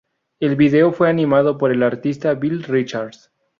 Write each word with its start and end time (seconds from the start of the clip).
El 0.39 0.55
video 0.55 0.91
fue 0.91 1.11
animado 1.11 1.59
por 1.59 1.71
el 1.71 1.83
artista 1.83 2.33
Bill 2.33 2.63
Richards. 2.63 3.29